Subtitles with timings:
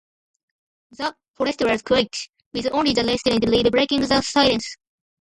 [0.93, 2.17] The forest was quiet,
[2.53, 4.75] with only the rustling leaves breaking the silence.